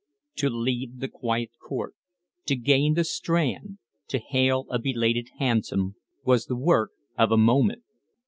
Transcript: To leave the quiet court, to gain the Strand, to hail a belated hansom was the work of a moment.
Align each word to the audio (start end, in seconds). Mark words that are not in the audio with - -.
To 0.37 0.49
leave 0.49 0.97
the 0.97 1.07
quiet 1.07 1.51
court, 1.59 1.93
to 2.47 2.55
gain 2.55 2.95
the 2.95 3.03
Strand, 3.03 3.77
to 4.07 4.17
hail 4.17 4.65
a 4.71 4.79
belated 4.79 5.29
hansom 5.37 5.93
was 6.25 6.47
the 6.47 6.55
work 6.57 6.89
of 7.19 7.31
a 7.31 7.37
moment. 7.37 7.83